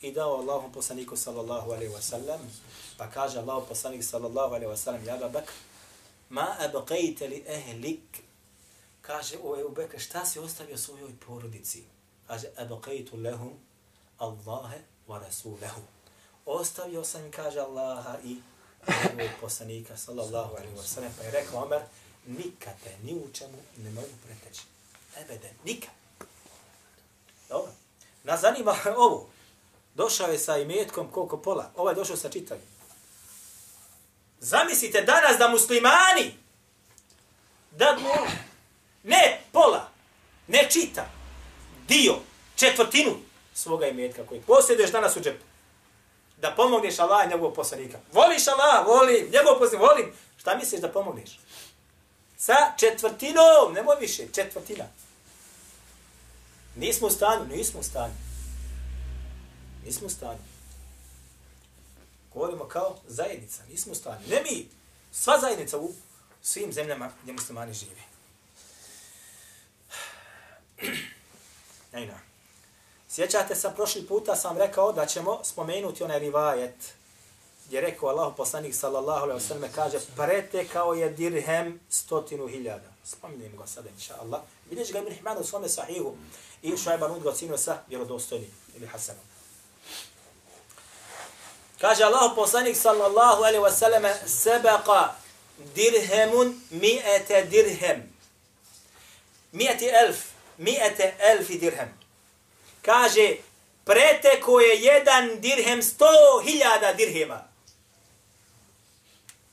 [0.00, 2.40] i dao Allahom poslaniku sallallahu alaihi wa sallam.
[2.96, 5.52] Pa kaže Allahom poslanik sallallahu alaihi wa sallam, ja Ebu Bekr,
[6.28, 8.20] ma abqajte li ehlik.
[9.00, 11.84] Kaže, o Ebu Bekr, šta si ostavio svojoj porodici?
[12.26, 13.52] Kaže, abqajtu lehum
[14.18, 15.82] Allahe wa rasulehu.
[16.46, 18.36] Ostavio sam, kaže Allaha i
[18.88, 21.12] njegovog poslanika sallallahu alaihi wa sallam.
[21.18, 21.80] Pa je rekao Omer,
[22.26, 24.62] nikad te ni u čemu ne mogu preteći.
[25.16, 25.97] Ebeden, nikad.
[27.48, 27.72] Dobro.
[28.24, 29.28] Nas zanima ovo.
[29.94, 31.70] Došao je sa imetkom koliko pola.
[31.76, 32.64] Ovaj došao sa čitavim.
[34.40, 36.34] Zamislite danas da muslimani
[37.70, 37.96] da
[39.02, 39.88] ne pola,
[40.46, 41.10] ne čita,
[41.88, 42.14] dio,
[42.56, 43.16] četvrtinu
[43.54, 45.44] svoga imetka koji posjeduješ danas u džepu.
[46.36, 47.98] Da pomogneš Allah i njegovog poslanika.
[48.12, 50.12] Voliš Allah, volim, njegovog poslanika, volim.
[50.36, 51.38] Šta misliš da pomogneš?
[52.36, 54.84] Sa četvrtinom, nemoj više, četvrtina.
[56.78, 58.14] Nismo u stanju, nismo u stanju.
[59.84, 60.38] Nismo u stanju.
[62.34, 64.20] Govorimo kao zajednica, nismo u stanju.
[64.30, 64.68] Ne mi,
[65.12, 65.90] sva zajednica u
[66.42, 68.02] svim zemljama gdje muslimani žive.
[71.92, 72.18] Ejna.
[73.08, 76.94] Sjećate se, prošli puta sam rekao da ćemo spomenuti onaj rivajet
[77.66, 82.92] gdje rekao Allah poslanik sallallahu alaihi wa sallam kaže pretekao je dirhem stotinu hiljada.
[83.04, 84.40] Spominjem ga sada, inša Allah.
[84.70, 86.16] Vidiš ga Ibn Himanu u svome sahihu
[86.62, 89.24] i Šajban Ud ga ocinio sa vjerodostojnim ili Hasanom.
[91.80, 95.14] Kaže Allah poslanik sallallahu alaihi wa sallame sebeqa
[95.74, 98.02] dirhemun mi'ete dirhem.
[99.52, 100.16] Mi'ete elf.
[100.58, 101.98] Mi'ete elfi dirhem.
[102.82, 103.36] Kaže,
[103.84, 107.44] preteko je jedan dirhem sto hiljada dirhema.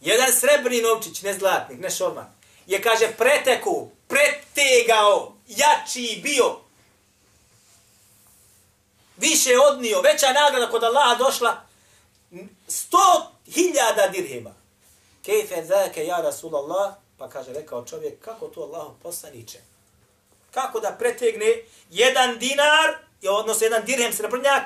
[0.01, 2.33] Jedan srebrni novčić, ne zlatnik, ne šorman,
[2.67, 6.64] je, kaže, preteku, pretegao, jači bio.
[9.17, 11.61] Više odnio, veća nagrada kod Allaha došla,
[12.67, 14.53] sto hiljada dirhima.
[15.25, 19.59] Kejfe zake ja Rasulallah, pa kaže, rekao čovjek, kako to Allah poslaniće?
[20.51, 22.97] Kako da pretegne jedan dinar,
[23.29, 24.63] odnosno jedan dirhem srebrnjak,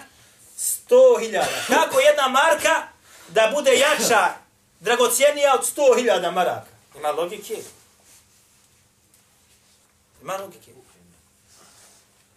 [0.58, 1.64] sto hiljada.
[1.68, 2.88] Kako jedna marka
[3.28, 4.34] da bude jača
[4.80, 6.68] dragocijenija od 100.000 maraka.
[6.96, 7.58] Ima logike?
[10.22, 10.72] Ima logike?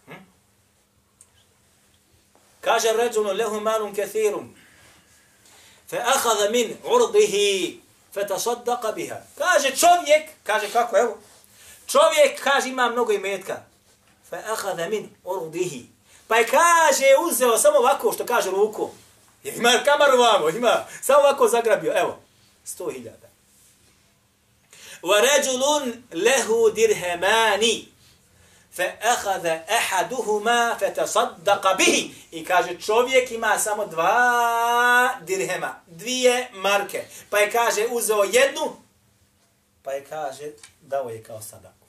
[0.05, 0.11] Hm?
[2.63, 4.55] Kaže ređunu lehu malun kathirum.
[5.89, 7.81] Fe ahada min urdihi
[8.13, 9.15] fe tasaddaqa biha.
[9.37, 11.17] Kaže čovjek, kaže kako, evo,
[11.87, 13.61] čovjek kaže ima mnogo imetka.
[14.29, 15.85] Fe ahada min urdihi.
[16.27, 18.89] Pa je kaže uzeo samo ovako što kaže ruku.
[19.43, 22.19] Ima kamar vamo, ima samo ovako zagrabio, evo
[22.63, 23.27] sto hiljada.
[25.01, 27.92] Wa rajulun lehu dirhemani
[28.75, 37.05] fe akhadha ahaduhuma fe tasaddaqa bihi i kaže čovjek ima samo dva dirhema dvije marke.
[37.29, 38.75] Pa je kaže uzeo jednu
[39.83, 41.87] pa je kaže dao je kao sadaku.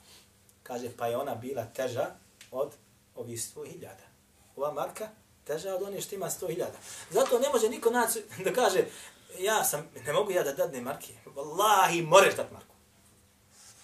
[0.63, 2.05] Kaže pa je ona bila teža
[2.51, 2.71] od
[3.15, 4.03] ovih sto hiljada.
[4.55, 5.09] Ova marka
[5.45, 6.77] teža od onih što ima sto hiljada.
[7.09, 8.85] Zato ne može niko naći da kaže
[9.39, 11.13] ja sam, ne mogu ja da dadne marke.
[11.25, 12.75] Wallahi, moreš dat marku.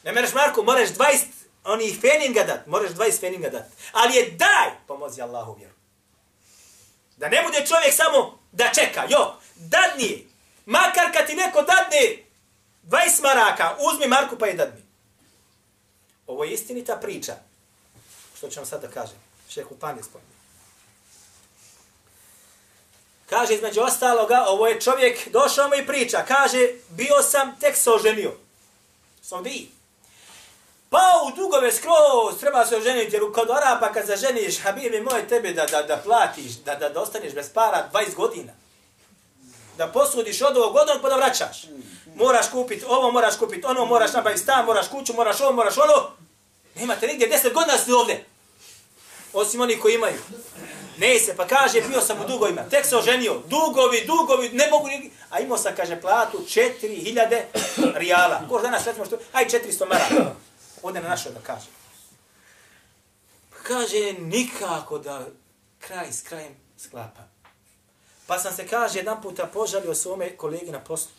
[0.04, 1.26] Ne mereš marku, moreš 20
[1.64, 3.64] Oni ih feninga dat, moraš 20 feninga dat.
[3.92, 5.74] Ali je daj, pomozi Allahu vjeru.
[7.18, 10.32] Da ne bude čovjek samo da čeka, jo, dadni
[10.66, 12.24] Makar kad ti neko dadne
[12.84, 14.82] 20 maraka, uzmi marku pa je dadni.
[16.28, 17.36] Ovo je istinita priča.
[18.38, 19.18] Što ću vam sad da kažem?
[19.50, 20.32] Šehu Pan je spomenuo.
[23.30, 27.90] Kaže između ostaloga, ovo je čovjek, došao mu i priča, kaže, bio sam, tek se
[27.92, 28.34] oženio.
[29.22, 29.72] Sam vi.
[30.92, 35.54] Pa u dugove skroz, treba se oženiti, jer kod Arapa kad ženiš, Habibi moj tebe
[35.54, 38.54] da, da, da platiš, da, da, da ostaneš bez para 20 godina.
[39.78, 41.66] Da posudiš od ovog godina pa da vraćaš.
[42.16, 46.10] Moraš kupiti ovo, moraš kupiti ono, moraš nabaviti stan, moraš kuću, moraš ovo, moraš ono.
[46.76, 48.26] Nemate nigdje 10 godina ste ovdje.
[49.34, 50.20] Osim oni koji imaju.
[50.98, 54.88] Ne se, pa kaže, bio sam u dugovima, tek se oženio, dugovi, dugovi, ne mogu.
[55.30, 57.42] A imao sam, kaže, platu 4000
[57.96, 58.42] rijala.
[58.50, 59.18] Ko danas recimo što...
[59.32, 60.51] Aj, 400 maraka.
[60.84, 61.68] Ode na našo da kaže.
[63.64, 65.26] Kaže, nikako da
[65.80, 67.24] kraj s krajem sklapa.
[68.28, 71.12] Pa sam se, kaže, jedan puta požalio svome kolegi na poslu.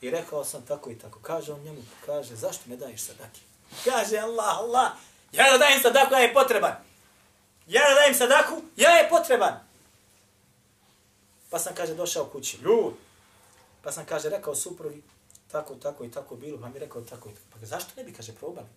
[0.00, 1.18] I rekao sam tako i tako.
[1.22, 3.40] Kaže on njemu, kaže, zašto ne daješ sadake?
[3.84, 4.92] Kaže, Allah, Allah,
[5.32, 6.74] ja da dajem sadaku, ja je potreban.
[7.66, 9.54] Ja da dajem sadaku, ja je potreban.
[11.50, 12.56] Pa sam, kaže, došao kući.
[12.56, 12.94] Ljud.
[13.82, 15.02] Pa sam, kaže, rekao suprugi,
[15.60, 16.60] tako, tako i tako bilo.
[16.60, 17.46] Pa mi rekao tako i tako.
[17.60, 18.68] Pa zašto ne bi, kaže, probali?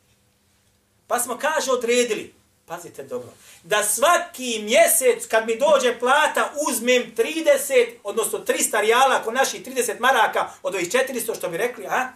[1.07, 2.33] Pa smo, kaže, odredili.
[2.65, 3.29] Pazite dobro.
[3.63, 9.99] Da svaki mjesec, kad mi dođe plata, uzmem 30, odnosno 300 rijala, ako naših 30
[9.99, 12.13] maraka od ovih 400, što bi rekli, a?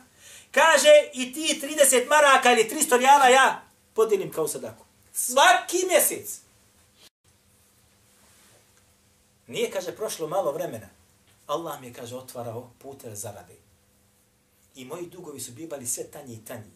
[0.52, 3.62] Kaže, i ti 30 maraka ili 300 rijala ja
[3.94, 4.86] podijelim kao sadaku.
[5.14, 6.40] Svaki mjesec.
[9.48, 10.88] Nije, kaže, prošlo malo vremena.
[11.48, 13.63] Allah mi je, kaže, otvarao pute zarade.
[14.76, 16.72] I moji dugovi su bivali sve tanji i tanji.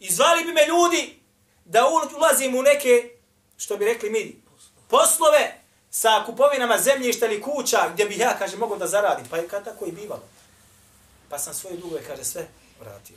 [0.00, 1.20] I zvali bi me ljudi
[1.64, 3.10] da ulazim u neke,
[3.56, 4.42] što bi rekli mi,
[4.88, 9.26] poslove sa kupovinama zemljišta ili kuća gdje bi ja, kaže, mogao da zaradim.
[9.30, 10.22] Pa je kad tako i bivalo.
[11.28, 12.48] Pa sam svoje dugove, kaže, sve
[12.80, 13.16] vratio.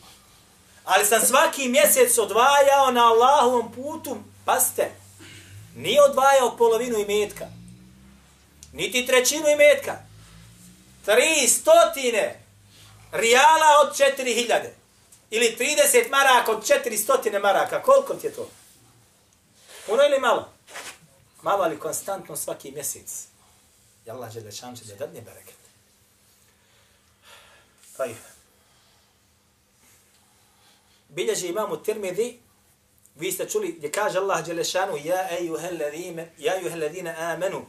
[0.84, 4.92] Ali sam svaki mjesec odvajao na Allahovom putu, paste,
[5.76, 7.48] nije odvajao polovinu imetka,
[8.74, 9.98] niti trećinu imetka,
[11.06, 12.43] tri stotine
[13.14, 14.76] rijala od četiri hiljade,
[15.30, 18.50] ili 30 maraka od četiri stotine maraka, koliko ti je to?
[19.86, 20.50] Puno ili malo?
[21.42, 23.26] Malo, ali konstantno svaki mjesec.
[24.06, 25.56] I Allah će da šanče da dadne bereket.
[27.98, 28.16] Taj.
[31.16, 32.40] bilježi imamu Tirmidhi,
[33.16, 37.66] vi ste čuli gdje kaže Allah Đelešanu, ja ejuhelladine, ja ejuhelladine amenu.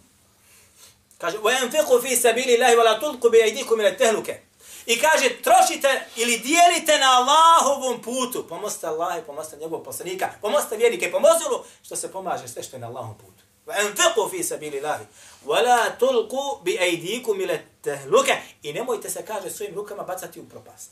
[1.19, 4.41] Kaže, wa enfiqu fi sabili Allahi, wa la tulku bi ajdikum ila tehluke.
[4.87, 8.49] I kaže, trošite ili dijelite na Allahovom putu.
[8.49, 10.31] Pomozite Allah i pomozite njegovog poslanika.
[10.41, 13.45] Pomozite vjernike, pomozilu što se pomaže sve što je na Allahovom putu.
[13.67, 15.05] Wa enfiqu fi sabili Allahi,
[15.47, 18.37] wa la tulku bi ajdikum ila tehluke.
[18.63, 20.91] I nemojte se, kaže, svojim rukama bacati u propast.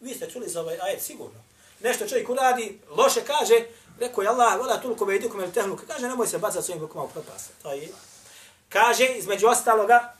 [0.00, 1.48] Vi ste čuli za ovaj ajet sigurno
[1.80, 3.64] nešto čovjek uradi, loše kaže,
[4.00, 7.04] rekao je Allah, vola tulku be idukum ili tehluka, kaže, nemoj se bacati svojim rukama
[7.04, 7.50] u propast.
[7.62, 7.88] To je.
[8.68, 10.12] Kaže, između ostaloga,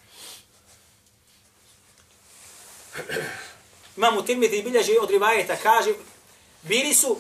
[3.97, 5.95] imam u Tirmidhi bilježi od rivajeta, kaže,
[6.63, 7.19] bili su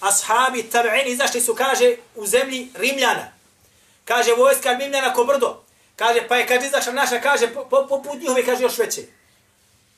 [0.00, 3.32] ashabi tab'ini, izašli su, kaže, u zemlji Rimljana.
[4.04, 5.64] Kaže, vojska Rimljana ko brdo.
[5.96, 9.02] Kaže, pa je, kaže, izašla naša, kaže, poput po, po njihove, kaže, još veće.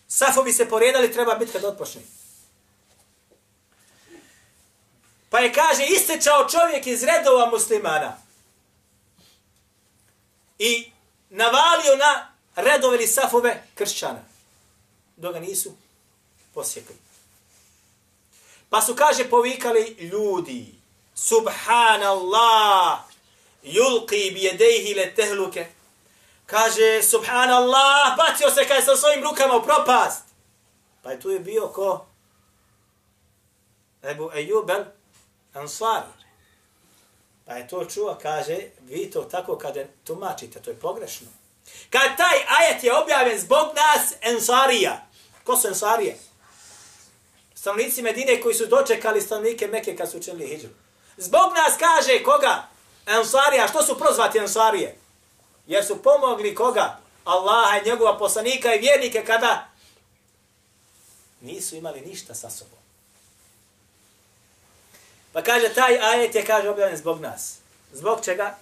[0.08, 2.00] Safovi se poredali, treba biti kad otpočne.
[5.30, 8.16] Pa je, kaže, istečao čovjek iz redova muslimana.
[10.58, 10.92] I
[11.30, 14.27] navalio na redove ili safove kršćana.
[15.18, 15.72] Dok ga nisu
[16.54, 16.96] posjekli.
[18.70, 20.74] Pa su, kaže, povikali ljudi.
[21.14, 22.98] Subhanallah.
[23.62, 25.66] Yulqi bi jedejhi le tehluke.
[26.46, 30.24] Kaže, subhanallah, bacio se kaj sa svojim rukama u propast.
[31.02, 32.06] Pa je tu je bio ko?
[34.02, 34.84] Ebu Ejubel,
[35.54, 36.06] Ansari.
[37.46, 41.26] Pa je to čuo, kaže, vi to tako kada tumačite, to je pogrešno.
[41.90, 45.07] Kad taj ajet je objavljen zbog nas, Ansarija.
[45.48, 46.18] Ko su Ensarije?
[47.54, 50.68] Stanovnici Medine koji su dočekali stanovnike Mekke kad su učinili hijđu.
[51.16, 52.68] Zbog nas kaže koga?
[53.06, 53.68] Ensarija.
[53.68, 54.98] Što su prozvati Ensarije?
[55.66, 56.98] Jer su pomogli koga?
[57.24, 59.68] Allaha i njegova poslanika i vjernike kada
[61.40, 62.78] nisu imali ništa sa sobom.
[65.32, 67.56] Pa kaže, taj ajet je, kaže, objavljen zbog nas.
[67.92, 68.58] Zbog čega?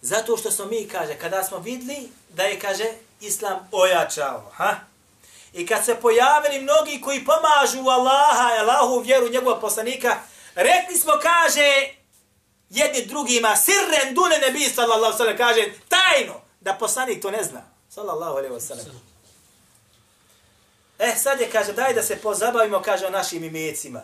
[0.00, 4.76] Zato što smo mi, kaže, kada smo vidli da je, kaže, Islam ojačao, ha?
[5.56, 10.16] I kad se pojavili mnogi koji pomažu Allaha, Allahu vjeru njegova poslanika,
[10.54, 11.88] rekli smo, kaže,
[12.70, 17.62] jedni drugima, sirren dune nebi, sallallahu sallam, kaže, tajno, da poslanik to ne zna.
[17.88, 19.02] Sallallahu alaihi wa sallam.
[20.98, 24.00] Eh, sad je, kaže, daj da se pozabavimo, kaže, o našim imecima.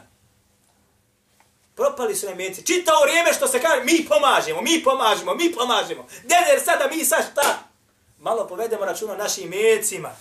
[1.75, 2.67] Propali su imeci.
[2.67, 6.07] Čitao vrijeme što se kaže, mi pomažemo, mi pomažemo, mi pomažemo.
[6.23, 7.59] Deder sada mi sa šta?
[8.19, 10.17] Malo povedemo računa našim imecima.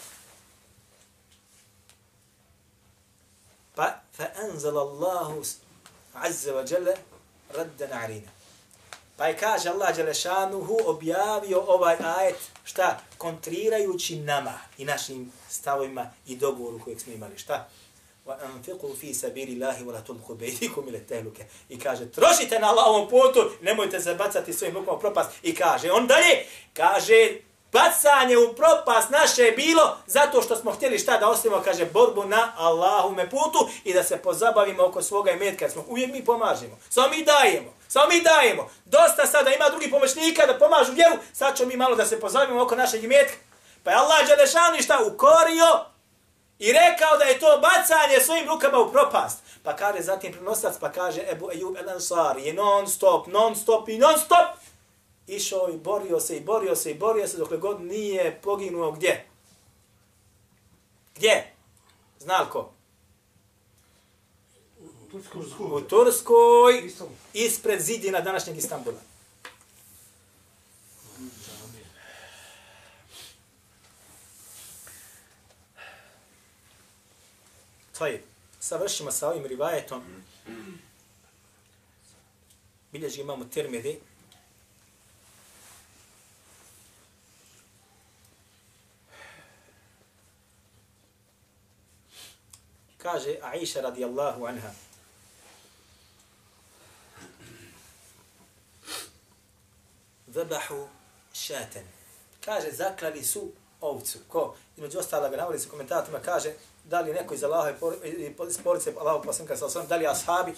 [4.21, 5.43] Pa, fa anzal Allahu
[6.13, 6.93] azza wa jalla
[7.53, 8.31] raddan alina.
[9.17, 12.99] Pa je kaže Allah Đelešanuhu objavio ovaj ajet, šta?
[13.17, 17.37] Kontrirajući nama i našim stavovima i dogovoru kojeg smo imali.
[17.37, 17.69] Šta?
[18.25, 23.09] wa anfiqu fi sabilillahi wa la tulqu baydikum ila tahluka i kaže trošite na Allahovom
[23.09, 27.37] putu nemojte se bacati svojim rukama propast i kaže on dalje kaže
[27.71, 32.23] Bacanje u propast naše je bilo zato što smo htjeli šta da ostavimo, kaže, borbu
[32.23, 35.69] na Allahume putu i da se pozabavimo oko svoga imetka.
[35.69, 36.77] Smo, uvijek mi pomažemo.
[36.89, 37.73] Samo mi dajemo.
[37.87, 38.69] Samo mi dajemo.
[38.85, 41.15] Dosta sada ima drugi pomoćnika da pomažu vjeru.
[41.33, 43.37] Sad ćemo mi malo da se pozabavimo oko našeg imetka.
[43.83, 45.85] Pa je Allah Đelešanu šta ukorio
[46.59, 49.37] i rekao da je to bacanje svojim rukama u propast.
[49.63, 53.89] Pa kaže zatim prenosac, pa kaže Ebu Ejub El Ansar je non stop, non stop
[53.89, 54.60] i non stop.
[55.31, 59.25] Išao i borio se i borio se i borio se dokle god nije poginuo gdje?
[61.15, 61.53] Gdje?
[62.19, 62.73] Zna li ko?
[65.59, 66.91] U Turskoj,
[67.33, 68.99] ispred zidina današnjeg Istambula.
[77.97, 78.23] Tvoje,
[78.59, 80.03] savršimo sa ovim rivajetom.
[82.91, 83.99] Bilježi imamo termidi.
[93.01, 94.69] Kaže Aisha radijallahu anha.
[100.27, 100.87] Zabahu
[101.33, 101.87] šaten.
[102.45, 104.19] Kaže, zaklali su ovcu.
[104.27, 104.55] Ko?
[104.77, 108.33] Između ostala ga navoli se komentatorima, kaže, da li neko iz Allaha i
[108.63, 110.53] porice Allaha poslanika sa osam, da li ashabi.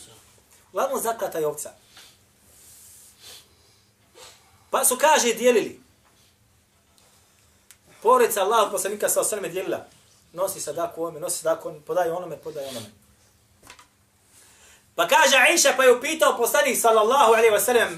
[0.72, 1.72] Uglavnom zaklata je ovca.
[4.70, 5.82] Pa su, kaže, dijelili.
[8.02, 9.86] Porica Allaha poslanika sa osam je dijelila.
[10.34, 12.86] Nosi sadaku ovome, nosi sadaku onome, podaj onome, podaj onome.
[14.96, 17.98] Pa kaže Aisha, pa je upitao poslanik sallallahu alaihi wasallam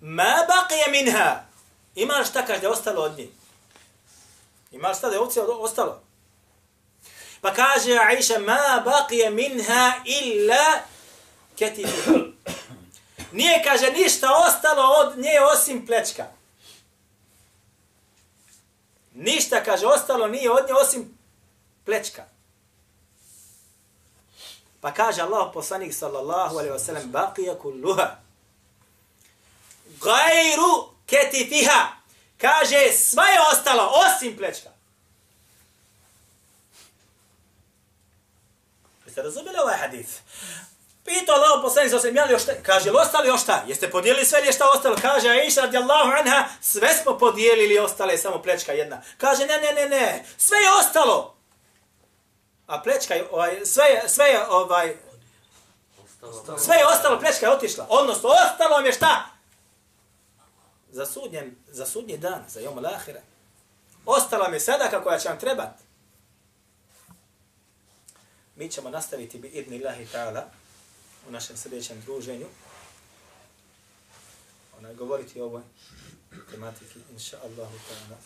[0.00, 1.44] ma baqija minha?
[1.94, 3.28] Ima li šta kaže da je ostalo od njih?
[4.70, 6.02] Ima li šta da je ovce ostalo?
[7.40, 10.80] Pa kaže Aisha, ma baqija minha illa
[11.58, 12.12] ketifu.
[13.32, 16.26] Nije, kaže, ništa ostalo od nje osim plečka.
[19.14, 21.15] Ništa, kaže, ostalo nije od nje osim
[21.86, 22.24] plečka.
[24.80, 28.16] Pa kaže Allah poslanik sallallahu alaihi wa sallam, baqija kulluha.
[30.00, 31.96] Gajru ketifiha.
[32.38, 34.70] Kaže, sve je ostalo, osim plečka.
[39.06, 40.10] Jeste razumeli ovaj hadith?
[41.04, 42.52] Pito Allah poslanik sa osam, još šta?
[42.62, 43.64] Kaže, li ostali još šta?
[43.66, 44.96] Jeste podijelili sve ili je šta ostalo?
[45.02, 49.02] Kaže, Aisha radijallahu anha, sve smo podijelili, ostale je samo plečka jedna.
[49.18, 51.35] Kaže, ne, ne, ne, ne, sve je ostalo.
[52.66, 54.96] A plečka je, ovaj, sve je, sve je, ovaj,
[56.58, 57.86] sve je ostalo, plečka je otišla.
[57.88, 59.26] Odnosno, ostalo mi je šta?
[60.90, 63.22] Za sudnjen, za sudnji dan, za jom lahire.
[64.06, 65.82] Ostala mi sadaka koja će vam trebati.
[68.56, 70.42] Mi ćemo nastaviti bi idni Allahi ta'ala
[71.28, 72.46] u našem sljedećem druženju.
[74.78, 75.62] Ona govoriti o ovoj
[76.50, 78.16] tematiki, inša Allahu ta'ala.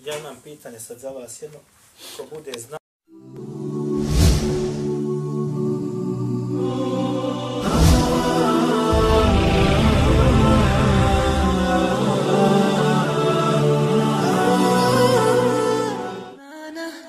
[0.00, 1.58] Ja imam pitanje sad za vas jedno.
[2.16, 2.85] Ko bude znao